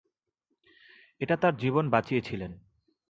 [1.21, 2.41] এটা তার জীবন বাঁচিয়েছিল।